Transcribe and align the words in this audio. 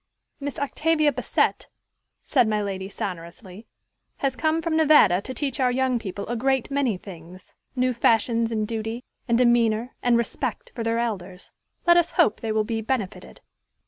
"Miss 0.39 0.57
Octavia 0.57 1.11
Bassett," 1.11 1.67
said 2.25 2.47
my 2.47 2.59
lady 2.59 2.89
sonorously, 2.89 3.67
"has 4.17 4.35
come 4.35 4.59
from 4.59 4.75
Nevada 4.75 5.21
to 5.21 5.31
teach 5.31 5.59
our 5.59 5.71
young 5.71 5.99
people 5.99 6.25
a 6.27 6.35
great 6.35 6.71
many 6.71 6.97
things, 6.97 7.53
new 7.75 7.93
fashions 7.93 8.51
in 8.51 8.65
duty, 8.65 9.03
and 9.27 9.37
demeanor, 9.37 9.93
and 10.01 10.17
respect 10.17 10.71
for 10.73 10.81
their 10.83 10.97
elders. 10.97 11.51
Let 11.85 11.97
us 11.97 12.13
hope 12.13 12.39
they 12.41 12.51
will 12.51 12.63
be 12.63 12.81
benefited." 12.81 13.41